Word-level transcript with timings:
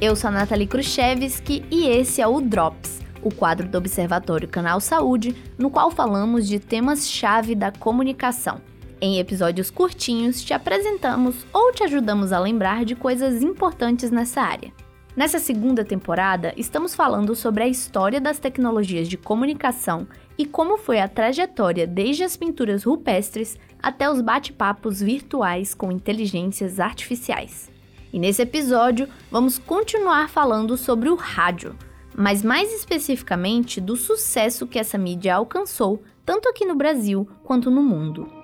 Eu 0.00 0.14
sou 0.14 0.28
a 0.28 0.30
Nathalie 0.30 0.68
Khrushchevski 0.68 1.64
e 1.72 1.88
esse 1.88 2.22
é 2.22 2.26
o 2.26 2.40
Drops, 2.40 3.00
o 3.20 3.34
quadro 3.34 3.66
do 3.66 3.78
Observatório 3.78 4.46
Canal 4.46 4.80
Saúde, 4.80 5.34
no 5.58 5.70
qual 5.70 5.90
falamos 5.90 6.46
de 6.46 6.60
temas-chave 6.60 7.56
da 7.56 7.72
comunicação. 7.72 8.60
Em 9.00 9.18
episódios 9.18 9.72
curtinhos, 9.72 10.40
te 10.40 10.54
apresentamos 10.54 11.44
ou 11.52 11.72
te 11.72 11.82
ajudamos 11.82 12.32
a 12.32 12.38
lembrar 12.38 12.84
de 12.84 12.94
coisas 12.94 13.42
importantes 13.42 14.12
nessa 14.12 14.40
área. 14.40 14.72
Nessa 15.16 15.40
segunda 15.40 15.84
temporada, 15.84 16.54
estamos 16.56 16.94
falando 16.94 17.34
sobre 17.34 17.64
a 17.64 17.68
história 17.68 18.20
das 18.20 18.38
tecnologias 18.38 19.08
de 19.08 19.16
comunicação 19.16 20.06
e 20.38 20.46
como 20.46 20.78
foi 20.78 21.00
a 21.00 21.08
trajetória 21.08 21.88
desde 21.88 22.22
as 22.22 22.36
pinturas 22.36 22.84
rupestres 22.84 23.58
até 23.82 24.08
os 24.08 24.20
bate-papos 24.20 25.00
virtuais 25.00 25.74
com 25.74 25.90
inteligências 25.90 26.78
artificiais. 26.78 27.77
E 28.12 28.18
nesse 28.18 28.42
episódio, 28.42 29.08
vamos 29.30 29.58
continuar 29.58 30.28
falando 30.28 30.76
sobre 30.76 31.08
o 31.08 31.14
rádio, 31.14 31.76
mas 32.16 32.42
mais 32.42 32.72
especificamente 32.72 33.80
do 33.80 33.96
sucesso 33.96 34.66
que 34.66 34.78
essa 34.78 34.96
mídia 34.96 35.34
alcançou, 35.34 36.02
tanto 36.24 36.48
aqui 36.48 36.64
no 36.64 36.74
Brasil 36.74 37.28
quanto 37.44 37.70
no 37.70 37.82
mundo. 37.82 38.37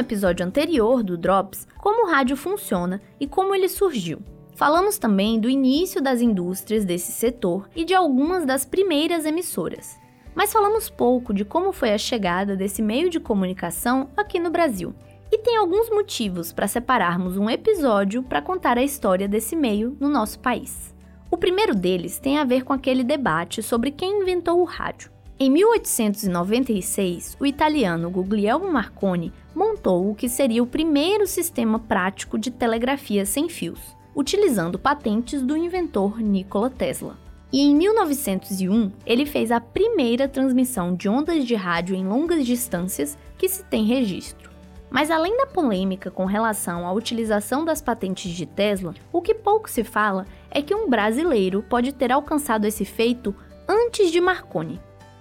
Episódio 0.00 0.44
anterior 0.44 1.02
do 1.02 1.16
Drops 1.16 1.66
como 1.78 2.06
o 2.06 2.10
rádio 2.10 2.36
funciona 2.36 3.00
e 3.20 3.26
como 3.26 3.54
ele 3.54 3.68
surgiu. 3.68 4.20
Falamos 4.54 4.98
também 4.98 5.40
do 5.40 5.48
início 5.48 6.02
das 6.02 6.20
indústrias 6.20 6.84
desse 6.84 7.12
setor 7.12 7.68
e 7.74 7.84
de 7.84 7.94
algumas 7.94 8.44
das 8.44 8.64
primeiras 8.64 9.24
emissoras. 9.24 9.98
Mas 10.34 10.52
falamos 10.52 10.90
pouco 10.90 11.32
de 11.32 11.44
como 11.44 11.72
foi 11.72 11.92
a 11.92 11.98
chegada 11.98 12.56
desse 12.56 12.82
meio 12.82 13.08
de 13.08 13.18
comunicação 13.18 14.10
aqui 14.16 14.38
no 14.38 14.50
Brasil. 14.50 14.94
E 15.32 15.38
tem 15.38 15.56
alguns 15.56 15.88
motivos 15.88 16.52
para 16.52 16.68
separarmos 16.68 17.36
um 17.36 17.48
episódio 17.48 18.22
para 18.22 18.42
contar 18.42 18.76
a 18.76 18.82
história 18.82 19.28
desse 19.28 19.54
meio 19.54 19.96
no 20.00 20.08
nosso 20.08 20.38
país. 20.40 20.94
O 21.30 21.36
primeiro 21.36 21.74
deles 21.74 22.18
tem 22.18 22.38
a 22.38 22.44
ver 22.44 22.64
com 22.64 22.72
aquele 22.72 23.04
debate 23.04 23.62
sobre 23.62 23.90
quem 23.92 24.22
inventou 24.22 24.60
o 24.60 24.64
rádio. 24.64 25.10
Em 25.42 25.48
1896, 25.48 27.34
o 27.40 27.46
italiano 27.46 28.10
Guglielmo 28.10 28.70
Marconi 28.70 29.32
montou 29.54 30.10
o 30.10 30.14
que 30.14 30.28
seria 30.28 30.62
o 30.62 30.66
primeiro 30.66 31.26
sistema 31.26 31.78
prático 31.78 32.38
de 32.38 32.50
telegrafia 32.50 33.24
sem 33.24 33.48
fios, 33.48 33.80
utilizando 34.14 34.78
patentes 34.78 35.40
do 35.40 35.56
inventor 35.56 36.20
Nikola 36.20 36.68
Tesla. 36.68 37.16
E 37.50 37.62
em 37.62 37.74
1901, 37.74 38.92
ele 39.06 39.24
fez 39.24 39.50
a 39.50 39.58
primeira 39.58 40.28
transmissão 40.28 40.94
de 40.94 41.08
ondas 41.08 41.46
de 41.46 41.54
rádio 41.54 41.96
em 41.96 42.06
longas 42.06 42.44
distâncias 42.44 43.16
que 43.38 43.48
se 43.48 43.64
tem 43.64 43.86
registro. 43.86 44.50
Mas 44.90 45.10
além 45.10 45.38
da 45.38 45.46
polêmica 45.46 46.10
com 46.10 46.26
relação 46.26 46.86
à 46.86 46.92
utilização 46.92 47.64
das 47.64 47.80
patentes 47.80 48.30
de 48.30 48.44
Tesla, 48.44 48.94
o 49.10 49.22
que 49.22 49.32
pouco 49.32 49.70
se 49.70 49.84
fala 49.84 50.26
é 50.50 50.60
que 50.60 50.74
um 50.74 50.90
brasileiro 50.90 51.64
pode 51.66 51.94
ter 51.94 52.12
alcançado 52.12 52.66
esse 52.66 52.84
feito 52.84 53.34
antes 53.66 54.12
de 54.12 54.20
Marconi. 54.20 54.78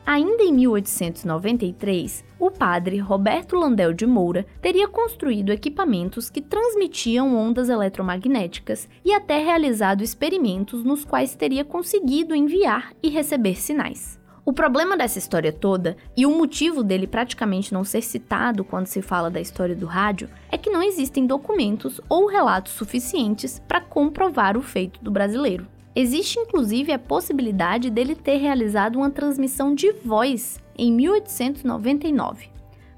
Ainda 0.09 0.41
em 0.41 0.52
1893, 0.52 2.25
o 2.39 2.49
padre 2.49 2.97
Roberto 2.97 3.55
Landel 3.55 3.93
de 3.93 4.07
Moura 4.07 4.43
teria 4.59 4.88
construído 4.88 5.52
equipamentos 5.52 6.31
que 6.31 6.42
transmitiam 6.42 7.37
ondas 7.37 7.70
eletromagnéticas 7.70 8.89
e 9.05 9.14
até 9.14 9.37
realizado 9.37 10.03
experimentos 10.03 10.83
nos 10.83 11.05
quais 11.05 11.36
teria 11.36 11.64
conseguido 11.64 12.33
enviar 12.33 12.92
e 13.03 13.09
receber 13.09 13.61
sinais. 13.61 14.19
O 14.43 14.52
problema 14.52 14.98
dessa 14.98 15.19
história 15.19 15.53
toda, 15.53 15.95
e 16.17 16.25
o 16.25 16.36
motivo 16.36 16.83
dele 16.83 17.05
praticamente 17.05 17.71
não 17.71 17.83
ser 17.83 18.02
citado 18.02 18.64
quando 18.64 18.87
se 18.87 19.03
fala 19.03 19.30
da 19.30 19.39
história 19.39 19.75
do 19.75 19.86
rádio, 19.86 20.27
é 20.52 20.58
que 20.58 20.71
não 20.71 20.81
existem 20.81 21.27
documentos 21.27 22.02
ou 22.09 22.25
relatos 22.25 22.73
suficientes 22.73 23.59
para 23.67 23.80
comprovar 23.80 24.58
o 24.58 24.61
feito 24.64 25.03
do 25.03 25.11
brasileiro. 25.11 25.67
Existe 25.95 26.39
inclusive 26.39 26.92
a 26.92 27.00
possibilidade 27.00 27.89
dele 27.89 28.16
ter 28.16 28.38
realizado 28.38 28.98
uma 28.98 29.10
transmissão 29.10 29.73
de 29.73 29.92
voz 29.92 30.60
em 30.77 30.92
1899. 30.94 32.50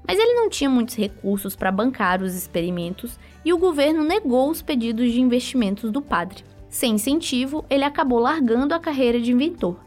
Mas 0.06 0.18
ele 0.18 0.34
não 0.34 0.48
tinha 0.48 0.68
muitos 0.68 0.94
recursos 0.94 1.56
para 1.56 1.72
bancar 1.72 2.22
os 2.22 2.34
experimentos 2.34 3.18
e 3.44 3.52
o 3.52 3.58
governo 3.58 4.04
negou 4.04 4.50
os 4.50 4.60
pedidos 4.60 5.10
de 5.10 5.20
investimentos 5.20 5.90
do 5.90 6.02
padre. 6.02 6.44
Sem 6.68 6.94
incentivo, 6.94 7.64
ele 7.70 7.84
acabou 7.84 8.18
largando 8.18 8.74
a 8.74 8.80
carreira 8.80 9.20
de 9.20 9.32
inventor. 9.32 9.78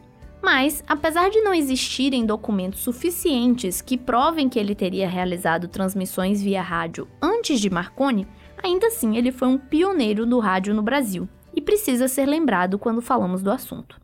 Mas, 0.42 0.82
apesar 0.86 1.30
de 1.30 1.40
não 1.40 1.54
existirem 1.54 2.24
documentos 2.24 2.80
suficientes 2.80 3.80
que 3.80 3.96
provem 3.96 4.48
que 4.48 4.58
ele 4.58 4.74
teria 4.74 5.08
realizado 5.08 5.68
transmissões 5.68 6.42
via 6.42 6.62
rádio 6.62 7.08
antes 7.20 7.60
de 7.60 7.70
Marconi, 7.70 8.26
ainda 8.62 8.88
assim 8.88 9.16
ele 9.16 9.32
foi 9.32 9.48
um 9.48 9.58
pioneiro 9.58 10.24
do 10.24 10.38
rádio 10.38 10.74
no 10.74 10.82
Brasil 10.82 11.28
e 11.56 11.62
precisa 11.62 12.06
ser 12.06 12.26
lembrado 12.26 12.78
quando 12.78 13.00
falamos 13.00 13.42
do 13.42 13.50
assunto. 13.50 13.98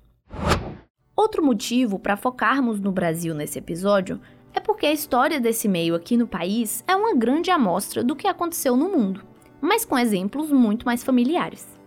Outro 1.15 1.45
motivo 1.45 1.99
para 1.99 2.17
focarmos 2.17 2.81
no 2.81 2.91
Brasil 2.91 3.35
nesse 3.35 3.59
episódio 3.59 4.19
é 4.55 4.61
porque 4.61 4.87
a 4.87 4.93
história 4.93 5.39
desse 5.39 5.69
meio 5.69 5.95
aqui 5.95 6.17
no 6.17 6.27
país 6.27 6.83
é 6.89 6.97
uma 6.97 7.15
grande 7.15 7.51
amostra 7.51 8.03
do 8.03 8.17
que 8.17 8.27
aconteceu 8.27 8.77
no 8.77 8.89
mundo, 8.89 9.23
mas 9.61 9.85
com 9.85 9.99
exemplos 9.99 10.51
muito 10.51 10.87
mais 10.87 11.05
familiares. 11.05 11.79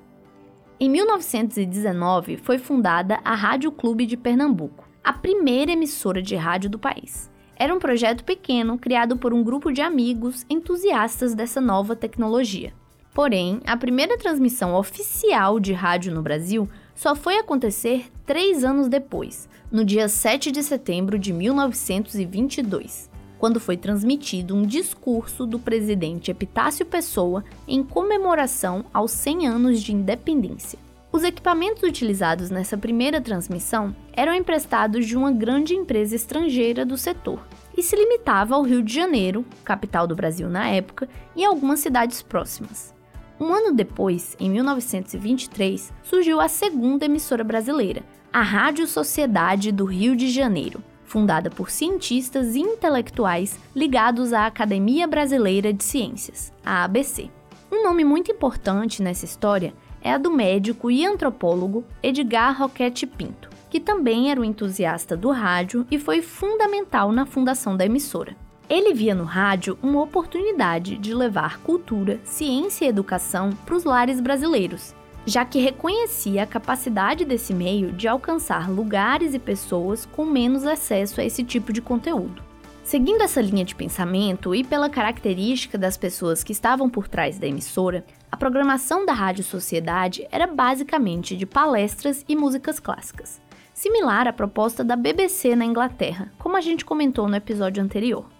Em 0.79 0.89
1919 0.89 2.37
foi 2.37 2.57
fundada 2.57 3.19
a 3.23 3.33
Rádio 3.33 3.71
Clube 3.71 4.05
de 4.05 4.15
Pernambuco, 4.15 4.87
a 5.03 5.13
primeira 5.13 5.71
emissora 5.71 6.21
de 6.21 6.35
rádio 6.35 6.69
do 6.69 6.77
país. 6.77 7.31
Era 7.57 7.73
um 7.73 7.79
projeto 7.79 8.23
pequeno 8.23 8.77
criado 8.77 9.17
por 9.17 9.33
um 9.33 9.43
grupo 9.43 9.71
de 9.71 9.81
amigos 9.81 10.45
entusiastas 10.49 11.33
dessa 11.33 11.61
nova 11.61 11.95
tecnologia. 11.95 12.73
Porém, 13.15 13.61
a 13.65 13.77
primeira 13.77 14.17
transmissão 14.17 14.75
oficial 14.75 15.57
de 15.57 15.71
rádio 15.71 16.13
no 16.13 16.21
Brasil 16.21 16.69
só 16.93 17.15
foi 17.15 17.37
acontecer 17.37 18.11
três 18.25 18.61
anos 18.61 18.89
depois, 18.89 19.47
no 19.71 19.85
dia 19.85 20.09
7 20.09 20.51
de 20.51 20.61
setembro 20.61 21.17
de 21.17 21.31
1922, 21.31 23.09
quando 23.39 23.57
foi 23.57 23.77
transmitido 23.77 24.53
um 24.53 24.63
discurso 24.63 25.45
do 25.45 25.57
presidente 25.57 26.29
Epitácio 26.29 26.85
Pessoa 26.85 27.41
em 27.65 27.81
comemoração 27.85 28.83
aos 28.93 29.11
100 29.11 29.47
anos 29.47 29.81
de 29.81 29.93
independência. 29.93 30.77
Os 31.09 31.23
equipamentos 31.23 31.83
utilizados 31.83 32.49
nessa 32.49 32.77
primeira 32.77 33.21
transmissão 33.21 33.95
eram 34.11 34.33
emprestados 34.33 35.05
de 35.05 35.15
uma 35.15 35.31
grande 35.31 35.73
empresa 35.73 36.17
estrangeira 36.17 36.85
do 36.85 36.97
setor 36.97 37.39
e 37.77 37.81
se 37.81 37.95
limitava 37.95 38.55
ao 38.55 38.63
Rio 38.63 38.83
de 38.83 38.93
Janeiro, 38.93 39.45
capital 39.63 40.05
do 40.05 40.17
Brasil 40.17 40.49
na 40.49 40.67
época, 40.67 41.07
e 41.33 41.45
algumas 41.45 41.79
cidades 41.79 42.21
próximas. 42.21 42.94
Um 43.39 43.53
ano 43.53 43.73
depois, 43.73 44.35
em 44.39 44.49
1923, 44.49 45.91
surgiu 46.03 46.39
a 46.39 46.47
segunda 46.47 47.05
emissora 47.05 47.43
brasileira, 47.43 48.03
a 48.31 48.41
Rádio 48.41 48.87
Sociedade 48.87 49.71
do 49.71 49.83
Rio 49.83 50.15
de 50.15 50.29
Janeiro, 50.29 50.81
fundada 51.03 51.49
por 51.49 51.69
cientistas 51.69 52.55
e 52.55 52.59
intelectuais 52.59 53.59
ligados 53.75 54.31
à 54.31 54.45
Academia 54.45 55.05
Brasileira 55.05 55.73
de 55.73 55.83
Ciências, 55.83 56.53
a 56.65 56.85
ABC. 56.85 57.29
Um 57.71 57.83
nome 57.83 58.05
muito 58.05 58.31
importante 58.31 59.01
nessa 59.01 59.25
história 59.25 59.73
é 60.01 60.13
a 60.13 60.17
do 60.17 60.31
médico 60.31 60.89
e 60.89 61.05
antropólogo 61.05 61.83
Edgar 62.01 62.57
Roquette 62.57 63.05
Pinto, 63.05 63.49
que 63.69 63.79
também 63.81 64.31
era 64.31 64.39
um 64.39 64.45
entusiasta 64.45 65.17
do 65.17 65.31
rádio 65.31 65.85
e 65.91 65.99
foi 65.99 66.21
fundamental 66.21 67.11
na 67.11 67.25
fundação 67.25 67.75
da 67.75 67.85
emissora. 67.85 68.35
Ele 68.67 68.95
via 68.95 69.13
no 69.13 69.25
rádio 69.25 69.77
uma 69.81 70.01
oportunidade 70.01 70.97
de 70.97 71.13
levar 71.13 71.59
cultura, 71.59 72.19
ciência 72.23 72.85
e 72.85 72.87
educação 72.87 73.51
para 73.51 73.75
os 73.75 73.83
lares 73.83 74.19
brasileiros, 74.19 74.95
já 75.23 75.45
que 75.45 75.59
reconhecia 75.59 76.43
a 76.43 76.47
capacidade 76.47 77.25
desse 77.25 77.53
meio 77.53 77.91
de 77.91 78.07
alcançar 78.07 78.69
lugares 78.69 79.35
e 79.35 79.39
pessoas 79.39 80.07
com 80.07 80.25
menos 80.25 80.65
acesso 80.65 81.21
a 81.21 81.23
esse 81.23 81.43
tipo 81.43 81.71
de 81.71 81.79
conteúdo. 81.79 82.43
Seguindo 82.83 83.21
essa 83.21 83.41
linha 83.41 83.65
de 83.65 83.75
pensamento 83.75 84.53
e 84.53 84.63
pela 84.63 84.89
característica 84.89 85.77
das 85.77 85.95
pessoas 85.95 86.43
que 86.43 86.51
estavam 86.51 86.89
por 86.89 87.07
trás 87.07 87.37
da 87.37 87.47
emissora, 87.47 88.03
a 88.31 88.37
programação 88.37 89.05
da 89.05 89.13
Rádio 89.13 89.43
Sociedade 89.43 90.27
era 90.31 90.47
basicamente 90.47 91.37
de 91.37 91.45
palestras 91.45 92.25
e 92.27 92.35
músicas 92.35 92.79
clássicas, 92.79 93.41
similar 93.73 94.27
à 94.27 94.33
proposta 94.33 94.83
da 94.83 94.95
BBC 94.95 95.55
na 95.55 95.65
Inglaterra, 95.65 96.31
como 96.37 96.57
a 96.57 96.61
gente 96.61 96.85
comentou 96.85 97.27
no 97.27 97.35
episódio 97.35 97.81
anterior. 97.81 98.34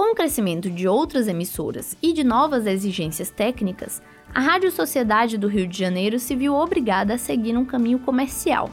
Com 0.00 0.12
o 0.12 0.14
crescimento 0.14 0.70
de 0.70 0.88
outras 0.88 1.28
emissoras 1.28 1.94
e 2.00 2.14
de 2.14 2.24
novas 2.24 2.64
exigências 2.64 3.28
técnicas, 3.28 4.00
a 4.34 4.40
Rádio 4.40 4.70
Sociedade 4.70 5.36
do 5.36 5.46
Rio 5.46 5.68
de 5.68 5.76
Janeiro 5.76 6.18
se 6.18 6.34
viu 6.34 6.54
obrigada 6.54 7.12
a 7.12 7.18
seguir 7.18 7.54
um 7.54 7.66
caminho 7.66 7.98
comercial. 7.98 8.70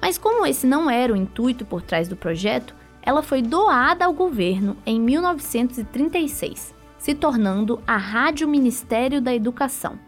Mas 0.00 0.16
como 0.16 0.46
esse 0.46 0.68
não 0.68 0.88
era 0.88 1.12
o 1.12 1.16
intuito 1.16 1.64
por 1.64 1.82
trás 1.82 2.06
do 2.06 2.14
projeto, 2.14 2.76
ela 3.02 3.24
foi 3.24 3.42
doada 3.42 4.04
ao 4.04 4.12
governo 4.12 4.76
em 4.86 5.00
1936, 5.00 6.72
se 6.96 7.12
tornando 7.12 7.82
a 7.84 7.96
Rádio 7.96 8.46
Ministério 8.46 9.20
da 9.20 9.34
Educação. 9.34 9.98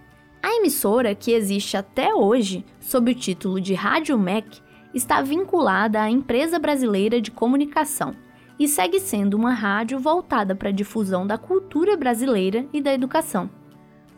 A 0.40 0.54
emissora, 0.54 1.16
que 1.16 1.32
existe 1.32 1.76
até 1.76 2.14
hoje 2.14 2.64
sob 2.78 3.10
o 3.10 3.14
título 3.16 3.60
de 3.60 3.74
Rádio 3.74 4.16
MEC, 4.16 4.60
está 4.94 5.20
vinculada 5.20 6.00
à 6.00 6.08
Empresa 6.08 6.60
Brasileira 6.60 7.20
de 7.20 7.32
Comunicação 7.32 8.14
e 8.60 8.68
segue 8.68 9.00
sendo 9.00 9.38
uma 9.38 9.54
rádio 9.54 9.98
voltada 9.98 10.54
para 10.54 10.68
a 10.68 10.72
difusão 10.72 11.26
da 11.26 11.38
cultura 11.38 11.96
brasileira 11.96 12.66
e 12.74 12.82
da 12.82 12.92
educação. 12.92 13.48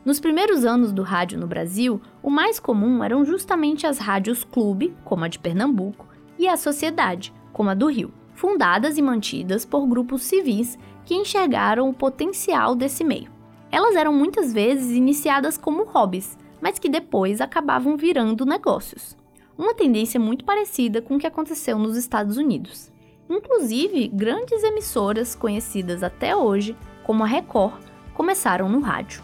Nos 0.05 0.19
primeiros 0.19 0.65
anos 0.65 0.93
do 0.93 1.05
rádio 1.05 1.39
no 1.39 1.47
Brasil, 1.47 2.03
o 2.21 2.29
mais 2.29 2.59
comum 2.59 3.05
eram 3.05 3.25
justamente 3.25 3.87
as 3.87 3.99
rádios 3.99 4.43
clube, 4.43 4.97
como 5.05 5.25
a 5.25 5.29
de 5.29 5.39
Pernambuco, 5.39 6.09
e 6.37 6.49
a 6.49 6.57
sociedade, 6.57 7.33
como 7.53 7.71
a 7.71 7.75
do 7.75 7.87
Rio, 7.87 8.13
fundadas 8.35 8.99
e 8.99 9.03
mantidas 9.03 9.65
por 9.65 9.87
grupos 9.87 10.23
civis 10.23 10.77
que 11.05 11.15
enxergaram 11.15 11.89
o 11.89 11.95
potencial 11.95 12.75
desse 12.75 13.05
meio. 13.05 13.31
Elas 13.71 13.95
eram 13.95 14.13
muitas 14.13 14.53
vezes 14.53 14.91
iniciadas 14.91 15.57
como 15.57 15.85
hobbies, 15.85 16.37
mas 16.61 16.81
que 16.81 16.89
depois 16.89 17.41
acabavam 17.41 17.97
virando 17.97 18.45
negócios. 18.45 19.17
Uma 19.57 19.73
tendência 19.73 20.19
muito 20.19 20.45
parecida 20.45 21.01
com 21.01 21.15
o 21.15 21.19
que 21.21 21.29
aconteceu 21.29 21.79
nos 21.79 21.97
Estados 21.97 22.37
Unidos. 22.37 22.91
Inclusive, 23.35 24.09
grandes 24.09 24.63
emissoras 24.63 25.35
conhecidas 25.35 26.03
até 26.03 26.37
hoje, 26.37 26.77
como 27.03 27.25
a 27.25 27.27
Record, 27.27 27.81
começaram 28.13 28.69
no 28.69 28.81
rádio. 28.81 29.23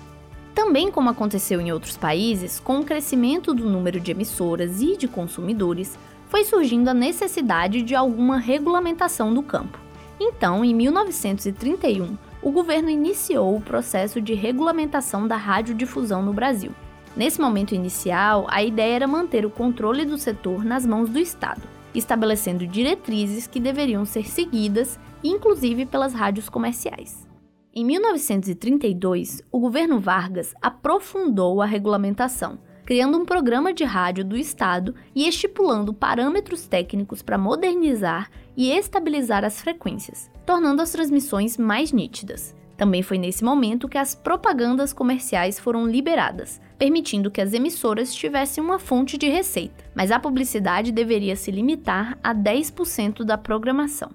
Também, 0.54 0.90
como 0.90 1.10
aconteceu 1.10 1.60
em 1.60 1.70
outros 1.70 1.94
países, 1.98 2.58
com 2.58 2.80
o 2.80 2.84
crescimento 2.84 3.52
do 3.52 3.68
número 3.68 4.00
de 4.00 4.10
emissoras 4.10 4.80
e 4.80 4.96
de 4.96 5.06
consumidores, 5.06 5.98
foi 6.30 6.42
surgindo 6.42 6.88
a 6.88 6.94
necessidade 6.94 7.82
de 7.82 7.94
alguma 7.94 8.38
regulamentação 8.38 9.34
do 9.34 9.42
campo. 9.42 9.78
Então, 10.18 10.64
em 10.64 10.74
1931, 10.74 12.16
o 12.40 12.50
governo 12.50 12.88
iniciou 12.88 13.54
o 13.54 13.60
processo 13.60 14.22
de 14.22 14.32
regulamentação 14.32 15.28
da 15.28 15.36
radiodifusão 15.36 16.22
no 16.22 16.32
Brasil. 16.32 16.72
Nesse 17.14 17.38
momento 17.42 17.74
inicial, 17.74 18.46
a 18.48 18.62
ideia 18.62 18.96
era 18.96 19.06
manter 19.06 19.44
o 19.44 19.50
controle 19.50 20.06
do 20.06 20.16
setor 20.16 20.64
nas 20.64 20.86
mãos 20.86 21.10
do 21.10 21.18
Estado, 21.18 21.60
estabelecendo 21.98 22.66
diretrizes 22.66 23.46
que 23.46 23.60
deveriam 23.60 24.04
ser 24.04 24.26
seguidas, 24.26 24.98
inclusive 25.22 25.84
pelas 25.84 26.14
rádios 26.14 26.48
comerciais. 26.48 27.28
Em 27.74 27.84
1932, 27.84 29.42
o 29.52 29.60
governo 29.60 30.00
Vargas 30.00 30.54
aprofundou 30.60 31.60
a 31.60 31.66
regulamentação, 31.66 32.58
criando 32.84 33.18
um 33.18 33.24
programa 33.24 33.72
de 33.72 33.84
rádio 33.84 34.24
do 34.24 34.36
Estado 34.36 34.94
e 35.14 35.28
estipulando 35.28 35.92
parâmetros 35.92 36.66
técnicos 36.66 37.20
para 37.20 37.36
modernizar 37.36 38.30
e 38.56 38.70
estabilizar 38.70 39.44
as 39.44 39.60
frequências, 39.60 40.30
tornando 40.46 40.80
as 40.80 40.90
transmissões 40.90 41.58
mais 41.58 41.92
nítidas. 41.92 42.56
Também 42.78 43.02
foi 43.02 43.18
nesse 43.18 43.42
momento 43.42 43.88
que 43.88 43.98
as 43.98 44.14
propagandas 44.14 44.92
comerciais 44.92 45.58
foram 45.58 45.84
liberadas, 45.84 46.60
permitindo 46.78 47.28
que 47.28 47.40
as 47.40 47.52
emissoras 47.52 48.14
tivessem 48.14 48.62
uma 48.62 48.78
fonte 48.78 49.18
de 49.18 49.28
receita, 49.28 49.84
mas 49.96 50.12
a 50.12 50.20
publicidade 50.20 50.92
deveria 50.92 51.34
se 51.34 51.50
limitar 51.50 52.16
a 52.22 52.32
10% 52.32 53.24
da 53.24 53.36
programação. 53.36 54.12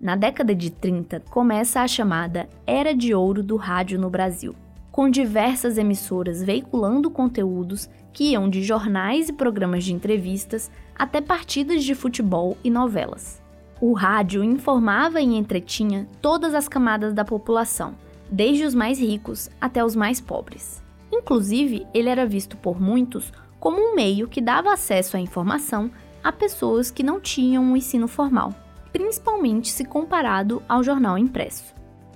Na 0.00 0.16
década 0.16 0.54
de 0.54 0.70
30, 0.70 1.20
começa 1.28 1.82
a 1.82 1.86
chamada 1.86 2.48
Era 2.66 2.94
de 2.94 3.14
Ouro 3.14 3.42
do 3.42 3.56
Rádio 3.56 4.00
no 4.00 4.08
Brasil, 4.08 4.54
com 4.90 5.10
diversas 5.10 5.76
emissoras 5.76 6.42
veiculando 6.42 7.10
conteúdos 7.10 7.90
que 8.10 8.30
iam 8.30 8.48
de 8.48 8.62
jornais 8.62 9.28
e 9.28 9.34
programas 9.34 9.84
de 9.84 9.92
entrevistas 9.92 10.70
até 10.98 11.20
partidas 11.20 11.84
de 11.84 11.94
futebol 11.94 12.56
e 12.64 12.70
novelas. 12.70 13.46
O 13.80 13.92
rádio 13.92 14.42
informava 14.42 15.20
e 15.20 15.36
entretinha 15.36 16.08
todas 16.20 16.54
as 16.54 16.68
camadas 16.68 17.14
da 17.14 17.24
população, 17.24 17.94
desde 18.30 18.64
os 18.64 18.74
mais 18.74 18.98
ricos 18.98 19.50
até 19.60 19.84
os 19.84 19.94
mais 19.94 20.20
pobres. 20.20 20.82
Inclusive, 21.12 21.86
ele 21.94 22.08
era 22.08 22.26
visto 22.26 22.56
por 22.56 22.80
muitos 22.80 23.32
como 23.60 23.78
um 23.78 23.94
meio 23.94 24.28
que 24.28 24.40
dava 24.40 24.72
acesso 24.72 25.16
à 25.16 25.20
informação 25.20 25.90
a 26.22 26.32
pessoas 26.32 26.90
que 26.90 27.02
não 27.02 27.20
tinham 27.20 27.62
um 27.62 27.76
ensino 27.76 28.08
formal 28.08 28.52
principalmente 28.92 29.70
se 29.70 29.84
comparado 29.84 30.62
ao 30.68 30.82
jornal 30.82 31.18
impresso. 31.18 31.74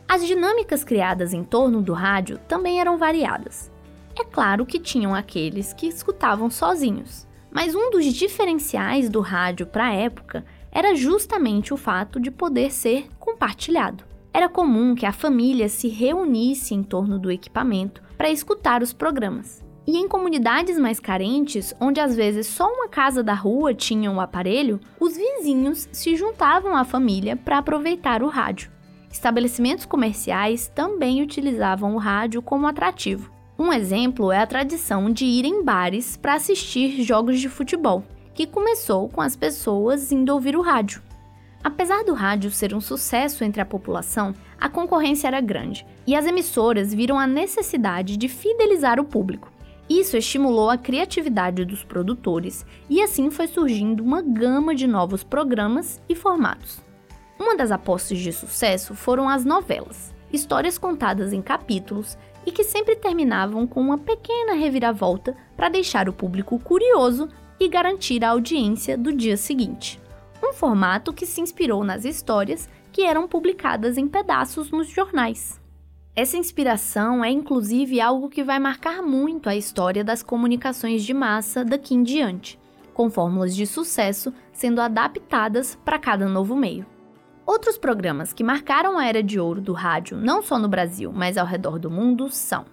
As 0.09 0.27
dinâmicas 0.27 0.85
criadas 0.85 1.33
em 1.33 1.45
torno 1.45 1.81
do 1.81 1.93
rádio 1.93 2.39
também 2.49 2.81
eram 2.81 2.99
variadas. 2.99 3.71
É 4.19 4.25
claro 4.25 4.67
que 4.67 4.79
tinham 4.79 5.15
aqueles 5.15 5.73
que 5.73 5.87
escutavam 5.87 6.51
sozinhos, 6.51 7.27
mas 7.51 7.75
um 7.75 7.91
dos 7.91 8.05
diferenciais 8.07 9.09
do 9.09 9.21
rádio 9.21 9.67
para 9.67 9.87
a 9.87 9.95
época 9.95 10.45
era 10.73 10.95
justamente 10.95 11.75
o 11.75 11.77
fato 11.77 12.19
de 12.19 12.31
poder 12.31 12.73
ser 12.73 13.09
compartilhado. 13.21 14.05
Era 14.33 14.49
comum 14.49 14.95
que 14.95 15.05
a 15.05 15.13
família 15.13 15.69
se 15.69 15.89
reunisse 15.89 16.75
em 16.75 16.83
torno 16.83 17.19
do 17.19 17.31
equipamento 17.31 18.03
para 18.17 18.31
escutar 18.31 18.83
os 18.83 18.93
programas. 18.93 19.63
E 19.87 19.99
em 19.99 20.09
comunidades 20.09 20.79
mais 20.79 20.99
carentes, 20.99 21.75
onde 21.79 22.01
às 22.01 22.17
vezes 22.17 22.47
só 22.47 22.67
uma 22.67 22.89
casa 22.89 23.23
da 23.23 23.35
rua 23.35 23.75
tinha 23.75 24.11
o 24.11 24.15
um 24.15 24.21
aparelho, 24.21 24.81
os 24.99 25.17
vizinhos 25.17 25.89
se 25.93 26.17
juntavam 26.17 26.75
à 26.75 26.85
família 26.85 27.37
para 27.37 27.59
aproveitar 27.59 28.23
o 28.23 28.29
rádio. 28.29 28.71
Estabelecimentos 29.11 29.85
comerciais 29.85 30.69
também 30.75 31.21
utilizavam 31.21 31.95
o 31.95 31.99
rádio 31.99 32.41
como 32.41 32.67
atrativo. 32.67 33.31
Um 33.59 33.73
exemplo 33.73 34.33
é 34.33 34.39
a 34.39 34.47
tradição 34.47 35.11
de 35.11 35.27
ir 35.27 35.45
em 35.45 35.63
bares 35.63 36.17
para 36.17 36.35
assistir 36.35 37.03
jogos 37.03 37.39
de 37.39 37.49
futebol, 37.49 38.03
começou 38.47 39.09
com 39.09 39.21
as 39.21 39.37
pessoas 39.37 40.11
indo 40.11 40.33
ouvir 40.33 40.57
o 40.57 40.63
rádio. 40.63 41.03
Apesar 41.65 42.03
do 42.03 42.13
rádio 42.13 42.51
ser 42.51 42.75
um 42.75 42.81
sucesso 42.81 43.45
entre 43.45 43.61
a 43.61 43.67
população, 43.67 44.35
a 44.61 44.69
concorrência 44.69 45.29
era 45.29 45.41
grande 45.41 45.87
e 46.07 46.17
as 46.17 46.27
emissoras 46.27 46.93
viram 46.93 47.19
a 47.19 47.27
necessidade 47.27 48.17
de 48.17 48.29
fidelizar 48.29 48.99
o 48.99 49.05
público. 49.05 49.51
Isso 49.89 50.17
estimulou 50.17 50.71
a 50.71 50.79
criatividade 50.79 51.65
dos 51.65 51.85
produtores 51.85 52.67
e 52.89 53.01
assim 53.01 53.31
foi 53.31 53.47
surgindo 53.47 54.03
uma 54.03 54.23
gama 54.23 54.75
de 54.75 54.87
novos 54.87 55.23
programas 55.23 56.01
e 56.09 56.15
formatos. 56.15 56.81
Uma 57.39 57.57
das 57.57 57.71
apostas 57.71 58.19
de 58.19 58.33
sucesso 58.33 58.95
foram 58.95 59.29
as 59.29 59.45
novelas, 59.45 60.15
histórias 60.33 60.79
contadas 60.79 61.33
em 61.33 61.43
capítulos 61.43 62.17
e 62.47 62.51
que 62.51 62.65
sempre 62.65 62.97
terminavam 62.97 63.67
com 63.67 63.81
uma 63.81 63.99
pequena 63.99 64.55
reviravolta 64.55 65.37
para 65.57 65.69
deixar 65.69 66.09
o 66.09 66.13
público 66.13 66.59
curioso 66.59 67.29
e 67.65 67.69
garantir 67.69 68.25
a 68.25 68.31
audiência 68.31 68.99
do 68.99 69.13
dia 69.13 69.37
seguinte. 69.37 70.01
Um 70.43 70.53
formato 70.53 71.13
que 71.13 71.25
se 71.25 71.41
inspirou 71.41 71.85
nas 71.85 72.05
histórias 72.05 72.69
que 72.91 73.03
eram 73.03 73.29
publicadas 73.29 73.97
em 73.97 74.09
pedaços 74.09 74.73
nos 74.73 74.89
jornais. 74.89 75.61
Essa 76.17 76.37
inspiração 76.37 77.25
é 77.25 77.31
inclusive 77.31 78.01
algo 78.01 78.29
que 78.29 78.43
vai 78.43 78.59
marcar 78.59 79.01
muito 79.01 79.49
a 79.49 79.55
história 79.55 80.03
das 80.03 80.25
comunicações 80.25 81.05
de 81.05 81.15
massa 81.15 81.65
daqui 81.65 81.95
em 81.95 82.03
diante, 82.03 82.59
com 82.93 83.09
fórmulas 83.09 83.55
de 83.55 83.65
sucesso 83.65 84.35
sendo 84.53 84.81
adaptadas 84.81 85.79
para 85.85 86.01
cada 86.01 86.29
novo 86.29 86.57
meio. 86.57 86.85
Outros 87.47 87.79
programas 87.79 88.33
que 88.33 88.43
marcaram 88.43 88.99
a 88.99 89.07
era 89.07 89.23
de 89.23 89.39
ouro 89.39 89.61
do 89.61 89.73
rádio, 89.73 90.17
não 90.17 90.43
só 90.43 90.59
no 90.59 90.69
Brasil, 90.69 91.13
mas 91.15 91.39
ao 91.39 91.47
redor 91.47 91.79
do 91.79 91.89
mundo, 91.89 92.29
são 92.29 92.65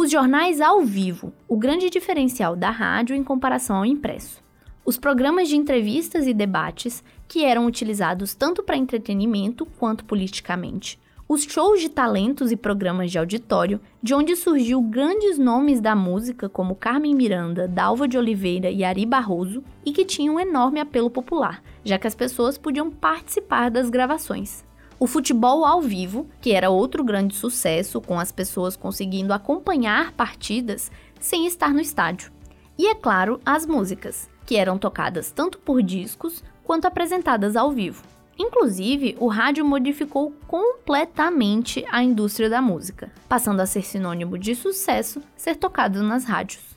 os 0.00 0.12
jornais 0.12 0.60
ao 0.60 0.82
vivo, 0.82 1.32
o 1.48 1.56
grande 1.56 1.90
diferencial 1.90 2.54
da 2.54 2.70
rádio 2.70 3.16
em 3.16 3.24
comparação 3.24 3.78
ao 3.78 3.84
impresso. 3.84 4.40
Os 4.86 4.96
programas 4.96 5.48
de 5.48 5.56
entrevistas 5.56 6.24
e 6.28 6.32
debates, 6.32 7.02
que 7.26 7.44
eram 7.44 7.66
utilizados 7.66 8.32
tanto 8.32 8.62
para 8.62 8.76
entretenimento 8.76 9.66
quanto 9.66 10.04
politicamente 10.04 11.00
os 11.28 11.42
shows 11.42 11.80
de 11.80 11.90
talentos 11.90 12.50
e 12.50 12.56
programas 12.56 13.10
de 13.10 13.18
auditório, 13.18 13.80
de 14.02 14.14
onde 14.14 14.34
surgiu 14.34 14.80
grandes 14.80 15.36
nomes 15.36 15.78
da 15.78 15.94
música 15.94 16.48
como 16.48 16.74
Carmen 16.74 17.14
Miranda, 17.14 17.68
Dalva 17.68 18.08
de 18.08 18.16
Oliveira 18.16 18.70
e 18.70 18.82
Ari 18.82 19.04
Barroso, 19.04 19.62
e 19.84 19.92
que 19.92 20.06
tinham 20.06 20.36
um 20.36 20.40
enorme 20.40 20.80
apelo 20.80 21.10
popular, 21.10 21.62
já 21.84 21.98
que 21.98 22.06
as 22.06 22.14
pessoas 22.14 22.56
podiam 22.56 22.90
participar 22.90 23.70
das 23.70 23.90
gravações. 23.90 24.64
O 25.00 25.06
futebol 25.06 25.64
ao 25.64 25.80
vivo, 25.80 26.28
que 26.40 26.52
era 26.52 26.70
outro 26.70 27.04
grande 27.04 27.36
sucesso, 27.36 28.00
com 28.00 28.18
as 28.18 28.32
pessoas 28.32 28.74
conseguindo 28.76 29.32
acompanhar 29.32 30.10
partidas 30.12 30.90
sem 31.20 31.46
estar 31.46 31.72
no 31.72 31.80
estádio. 31.80 32.32
E 32.76 32.88
é 32.88 32.96
claro, 32.96 33.40
as 33.46 33.64
músicas, 33.64 34.28
que 34.44 34.56
eram 34.56 34.76
tocadas 34.76 35.30
tanto 35.30 35.58
por 35.60 35.82
discos 35.84 36.42
quanto 36.64 36.86
apresentadas 36.86 37.54
ao 37.54 37.70
vivo. 37.70 38.02
Inclusive, 38.36 39.16
o 39.20 39.28
rádio 39.28 39.64
modificou 39.64 40.32
completamente 40.48 41.84
a 41.90 42.02
indústria 42.02 42.50
da 42.50 42.60
música, 42.60 43.12
passando 43.28 43.60
a 43.60 43.66
ser 43.66 43.82
sinônimo 43.82 44.36
de 44.36 44.56
sucesso 44.56 45.22
ser 45.36 45.54
tocado 45.56 46.02
nas 46.02 46.24
rádios. 46.24 46.76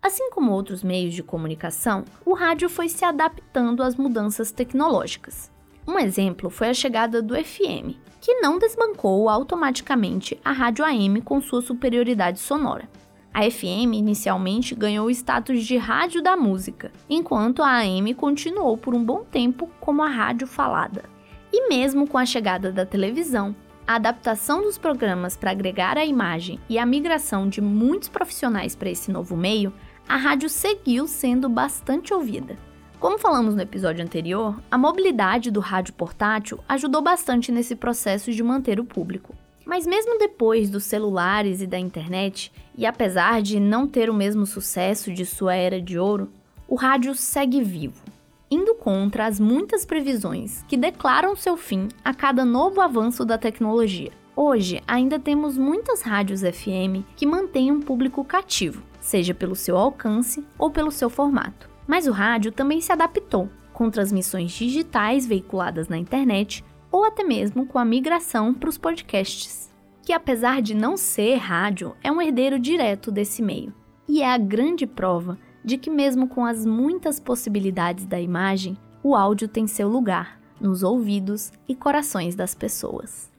Assim 0.00 0.30
como 0.30 0.52
outros 0.52 0.84
meios 0.84 1.14
de 1.14 1.22
comunicação, 1.22 2.04
o 2.24 2.34
rádio 2.34 2.68
foi 2.68 2.88
se 2.88 3.04
adaptando 3.04 3.82
às 3.82 3.96
mudanças 3.96 4.52
tecnológicas. 4.52 5.50
Um 5.86 5.98
exemplo 5.98 6.48
foi 6.48 6.68
a 6.68 6.74
chegada 6.74 7.20
do 7.20 7.34
FM, 7.34 7.96
que 8.20 8.40
não 8.40 8.58
desbancou 8.58 9.28
automaticamente 9.28 10.38
a 10.44 10.52
rádio 10.52 10.84
AM 10.84 11.20
com 11.20 11.40
sua 11.40 11.60
superioridade 11.60 12.38
sonora. 12.38 12.88
A 13.34 13.50
FM 13.50 13.94
inicialmente 13.94 14.74
ganhou 14.74 15.06
o 15.06 15.10
status 15.10 15.64
de 15.64 15.76
rádio 15.76 16.22
da 16.22 16.36
música, 16.36 16.92
enquanto 17.08 17.62
a 17.62 17.78
AM 17.80 18.14
continuou 18.14 18.76
por 18.76 18.94
um 18.94 19.02
bom 19.02 19.24
tempo 19.24 19.68
como 19.80 20.02
a 20.02 20.08
rádio 20.08 20.46
falada. 20.46 21.04
E 21.52 21.68
mesmo 21.68 22.06
com 22.06 22.18
a 22.18 22.26
chegada 22.26 22.70
da 22.70 22.86
televisão, 22.86 23.56
a 23.86 23.96
adaptação 23.96 24.62
dos 24.62 24.78
programas 24.78 25.36
para 25.36 25.50
agregar 25.50 25.98
a 25.98 26.04
imagem 26.04 26.60
e 26.68 26.78
a 26.78 26.86
migração 26.86 27.48
de 27.48 27.60
muitos 27.60 28.08
profissionais 28.08 28.76
para 28.76 28.90
esse 28.90 29.10
novo 29.10 29.36
meio, 29.36 29.72
a 30.08 30.16
rádio 30.16 30.48
seguiu 30.48 31.08
sendo 31.08 31.48
bastante 31.48 32.14
ouvida. 32.14 32.56
Como 33.02 33.18
falamos 33.18 33.56
no 33.56 33.60
episódio 33.60 34.04
anterior, 34.04 34.62
a 34.70 34.78
mobilidade 34.78 35.50
do 35.50 35.58
rádio 35.58 35.92
portátil 35.92 36.60
ajudou 36.68 37.02
bastante 37.02 37.50
nesse 37.50 37.74
processo 37.74 38.30
de 38.30 38.44
manter 38.44 38.78
o 38.78 38.84
público. 38.84 39.34
Mas 39.66 39.84
mesmo 39.84 40.20
depois 40.20 40.70
dos 40.70 40.84
celulares 40.84 41.60
e 41.60 41.66
da 41.66 41.80
internet, 41.80 42.52
e 42.78 42.86
apesar 42.86 43.42
de 43.42 43.58
não 43.58 43.88
ter 43.88 44.08
o 44.08 44.14
mesmo 44.14 44.46
sucesso 44.46 45.12
de 45.12 45.26
sua 45.26 45.56
era 45.56 45.82
de 45.82 45.98
ouro, 45.98 46.30
o 46.68 46.76
rádio 46.76 47.12
segue 47.16 47.60
vivo, 47.60 48.00
indo 48.48 48.72
contra 48.76 49.26
as 49.26 49.40
muitas 49.40 49.84
previsões 49.84 50.62
que 50.68 50.76
declaram 50.76 51.34
seu 51.34 51.56
fim 51.56 51.88
a 52.04 52.14
cada 52.14 52.44
novo 52.44 52.80
avanço 52.80 53.24
da 53.24 53.36
tecnologia. 53.36 54.12
Hoje, 54.36 54.80
ainda 54.86 55.18
temos 55.18 55.58
muitas 55.58 56.02
rádios 56.02 56.42
FM 56.42 57.02
que 57.16 57.26
mantêm 57.26 57.72
um 57.72 57.80
público 57.80 58.24
cativo, 58.24 58.80
seja 59.00 59.34
pelo 59.34 59.56
seu 59.56 59.76
alcance 59.76 60.46
ou 60.56 60.70
pelo 60.70 60.92
seu 60.92 61.10
formato. 61.10 61.71
Mas 61.92 62.06
o 62.06 62.10
rádio 62.10 62.50
também 62.50 62.80
se 62.80 62.90
adaptou, 62.90 63.50
com 63.70 63.90
transmissões 63.90 64.50
digitais 64.52 65.26
veiculadas 65.26 65.88
na 65.88 65.98
internet 65.98 66.64
ou 66.90 67.04
até 67.04 67.22
mesmo 67.22 67.66
com 67.66 67.78
a 67.78 67.84
migração 67.84 68.54
para 68.54 68.70
os 68.70 68.78
podcasts, 68.78 69.70
que 70.00 70.14
apesar 70.14 70.62
de 70.62 70.72
não 70.72 70.96
ser 70.96 71.34
rádio, 71.34 71.94
é 72.02 72.10
um 72.10 72.22
herdeiro 72.22 72.58
direto 72.58 73.12
desse 73.12 73.42
meio. 73.42 73.74
E 74.08 74.22
é 74.22 74.32
a 74.32 74.38
grande 74.38 74.86
prova 74.86 75.36
de 75.62 75.76
que, 75.76 75.90
mesmo 75.90 76.26
com 76.28 76.46
as 76.46 76.64
muitas 76.64 77.20
possibilidades 77.20 78.06
da 78.06 78.18
imagem, 78.18 78.74
o 79.02 79.14
áudio 79.14 79.46
tem 79.46 79.66
seu 79.66 79.86
lugar 79.86 80.40
nos 80.58 80.82
ouvidos 80.82 81.52
e 81.68 81.74
corações 81.74 82.34
das 82.34 82.54
pessoas. 82.54 83.30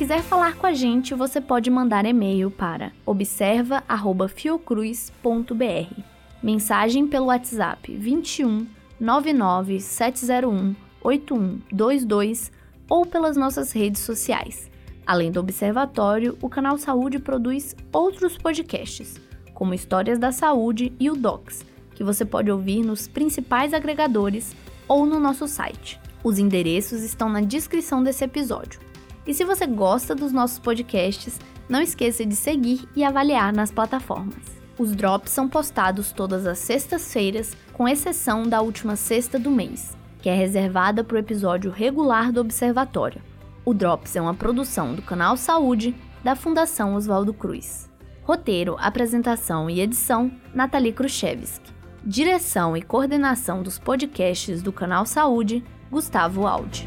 Quiser 0.00 0.22
falar 0.22 0.56
com 0.56 0.66
a 0.66 0.72
gente, 0.72 1.14
você 1.14 1.42
pode 1.42 1.68
mandar 1.68 2.06
e-mail 2.06 2.50
para 2.50 2.90
observa@fiocruz.br. 3.04 6.02
Mensagem 6.42 7.06
pelo 7.06 7.26
WhatsApp 7.26 7.94
21 7.94 8.66
99 8.98 9.78
701 9.78 10.74
8122 11.02 12.50
ou 12.88 13.04
pelas 13.04 13.36
nossas 13.36 13.72
redes 13.72 14.00
sociais. 14.00 14.70
Além 15.06 15.30
do 15.30 15.38
Observatório, 15.38 16.38
o 16.40 16.48
canal 16.48 16.78
Saúde 16.78 17.18
produz 17.18 17.76
outros 17.92 18.38
podcasts, 18.38 19.20
como 19.52 19.74
Histórias 19.74 20.18
da 20.18 20.32
Saúde 20.32 20.94
e 20.98 21.10
o 21.10 21.14
Docs, 21.14 21.62
que 21.94 22.02
você 22.02 22.24
pode 22.24 22.50
ouvir 22.50 22.82
nos 22.82 23.06
principais 23.06 23.74
agregadores 23.74 24.56
ou 24.88 25.04
no 25.04 25.20
nosso 25.20 25.46
site. 25.46 26.00
Os 26.24 26.38
endereços 26.38 27.02
estão 27.02 27.28
na 27.28 27.42
descrição 27.42 28.02
desse 28.02 28.24
episódio. 28.24 28.88
E 29.26 29.34
se 29.34 29.44
você 29.44 29.66
gosta 29.66 30.14
dos 30.14 30.32
nossos 30.32 30.58
podcasts, 30.58 31.38
não 31.68 31.80
esqueça 31.80 32.24
de 32.26 32.34
seguir 32.34 32.88
e 32.96 33.04
avaliar 33.04 33.52
nas 33.52 33.70
plataformas. 33.70 34.60
Os 34.78 34.96
drops 34.96 35.30
são 35.30 35.48
postados 35.48 36.10
todas 36.10 36.46
as 36.46 36.58
sextas-feiras, 36.58 37.56
com 37.72 37.86
exceção 37.86 38.44
da 38.44 38.62
última 38.62 38.96
sexta 38.96 39.38
do 39.38 39.50
mês, 39.50 39.96
que 40.22 40.28
é 40.28 40.34
reservada 40.34 41.04
para 41.04 41.16
o 41.16 41.18
episódio 41.18 41.70
regular 41.70 42.32
do 42.32 42.40
Observatório. 42.40 43.20
O 43.64 43.74
Drops 43.74 44.16
é 44.16 44.20
uma 44.20 44.34
produção 44.34 44.94
do 44.94 45.02
canal 45.02 45.36
Saúde 45.36 45.94
da 46.24 46.34
Fundação 46.34 46.94
Oswaldo 46.94 47.34
Cruz. 47.34 47.90
Roteiro, 48.22 48.76
apresentação 48.78 49.68
e 49.68 49.80
edição: 49.80 50.32
Nathalie 50.54 50.92
Khrushchevsky. 50.92 51.72
Direção 52.02 52.76
e 52.76 52.82
coordenação 52.82 53.62
dos 53.62 53.78
podcasts 53.78 54.62
do 54.62 54.72
canal 54.72 55.04
Saúde: 55.04 55.62
Gustavo 55.90 56.46
Aldi. 56.46 56.86